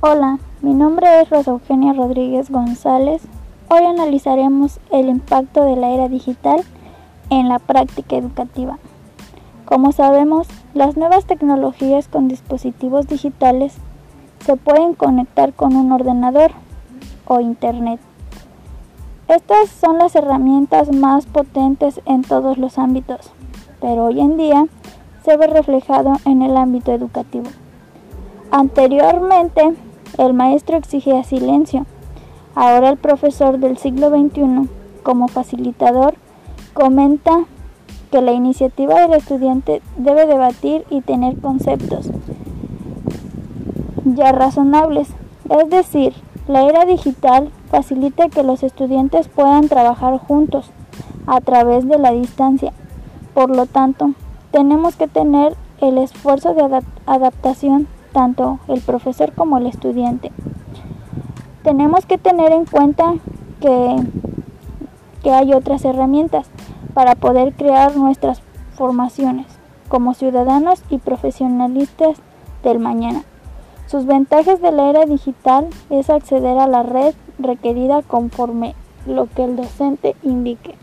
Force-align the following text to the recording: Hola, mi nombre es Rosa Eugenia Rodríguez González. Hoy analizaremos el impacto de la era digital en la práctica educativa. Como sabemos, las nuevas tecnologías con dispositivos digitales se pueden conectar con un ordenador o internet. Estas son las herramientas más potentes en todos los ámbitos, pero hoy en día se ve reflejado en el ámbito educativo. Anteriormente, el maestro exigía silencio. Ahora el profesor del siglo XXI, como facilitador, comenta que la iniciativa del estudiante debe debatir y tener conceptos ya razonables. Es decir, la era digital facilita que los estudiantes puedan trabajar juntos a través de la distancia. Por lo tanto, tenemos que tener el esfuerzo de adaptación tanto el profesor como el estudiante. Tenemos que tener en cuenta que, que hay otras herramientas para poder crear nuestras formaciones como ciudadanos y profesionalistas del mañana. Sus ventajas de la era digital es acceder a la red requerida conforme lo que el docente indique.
Hola, 0.00 0.38
mi 0.62 0.74
nombre 0.74 1.20
es 1.20 1.28
Rosa 1.28 1.50
Eugenia 1.50 1.92
Rodríguez 1.92 2.50
González. 2.50 3.20
Hoy 3.68 3.84
analizaremos 3.84 4.78
el 4.92 5.08
impacto 5.08 5.64
de 5.64 5.74
la 5.74 5.90
era 5.90 6.08
digital 6.08 6.60
en 7.30 7.48
la 7.48 7.58
práctica 7.58 8.14
educativa. 8.14 8.78
Como 9.64 9.90
sabemos, 9.90 10.46
las 10.72 10.96
nuevas 10.96 11.24
tecnologías 11.24 12.06
con 12.06 12.28
dispositivos 12.28 13.08
digitales 13.08 13.74
se 14.46 14.54
pueden 14.54 14.94
conectar 14.94 15.52
con 15.52 15.74
un 15.74 15.90
ordenador 15.90 16.52
o 17.26 17.40
internet. 17.40 17.98
Estas 19.26 19.68
son 19.68 19.98
las 19.98 20.14
herramientas 20.14 20.92
más 20.94 21.26
potentes 21.26 22.00
en 22.06 22.22
todos 22.22 22.56
los 22.56 22.78
ámbitos, 22.78 23.32
pero 23.80 24.04
hoy 24.04 24.20
en 24.20 24.36
día 24.36 24.66
se 25.24 25.36
ve 25.36 25.48
reflejado 25.48 26.12
en 26.24 26.42
el 26.42 26.56
ámbito 26.56 26.92
educativo. 26.92 27.50
Anteriormente, 28.52 29.74
el 30.16 30.32
maestro 30.32 30.76
exigía 30.76 31.22
silencio. 31.24 31.86
Ahora 32.54 32.90
el 32.90 32.96
profesor 32.96 33.58
del 33.58 33.78
siglo 33.78 34.10
XXI, 34.10 34.68
como 35.02 35.28
facilitador, 35.28 36.14
comenta 36.72 37.44
que 38.10 38.22
la 38.22 38.32
iniciativa 38.32 39.00
del 39.00 39.14
estudiante 39.14 39.82
debe 39.96 40.26
debatir 40.26 40.84
y 40.90 41.02
tener 41.02 41.38
conceptos 41.40 42.10
ya 44.04 44.32
razonables. 44.32 45.08
Es 45.50 45.70
decir, 45.70 46.14
la 46.46 46.64
era 46.64 46.84
digital 46.84 47.50
facilita 47.70 48.28
que 48.28 48.42
los 48.42 48.62
estudiantes 48.62 49.28
puedan 49.28 49.68
trabajar 49.68 50.18
juntos 50.18 50.70
a 51.26 51.40
través 51.40 51.86
de 51.86 51.98
la 51.98 52.12
distancia. 52.12 52.72
Por 53.34 53.54
lo 53.54 53.66
tanto, 53.66 54.12
tenemos 54.50 54.96
que 54.96 55.08
tener 55.08 55.54
el 55.80 55.98
esfuerzo 55.98 56.54
de 56.54 56.82
adaptación 57.06 57.86
tanto 58.12 58.58
el 58.68 58.80
profesor 58.80 59.32
como 59.32 59.58
el 59.58 59.66
estudiante. 59.66 60.32
Tenemos 61.62 62.06
que 62.06 62.18
tener 62.18 62.52
en 62.52 62.64
cuenta 62.64 63.14
que, 63.60 63.96
que 65.22 65.32
hay 65.32 65.52
otras 65.52 65.84
herramientas 65.84 66.48
para 66.94 67.14
poder 67.14 67.54
crear 67.54 67.96
nuestras 67.96 68.42
formaciones 68.74 69.46
como 69.88 70.14
ciudadanos 70.14 70.82
y 70.90 70.98
profesionalistas 70.98 72.18
del 72.62 72.78
mañana. 72.78 73.22
Sus 73.86 74.04
ventajas 74.04 74.60
de 74.60 74.70
la 74.70 74.90
era 74.90 75.06
digital 75.06 75.68
es 75.90 76.10
acceder 76.10 76.58
a 76.58 76.66
la 76.66 76.82
red 76.82 77.14
requerida 77.38 78.02
conforme 78.02 78.74
lo 79.06 79.26
que 79.26 79.44
el 79.44 79.56
docente 79.56 80.14
indique. 80.22 80.77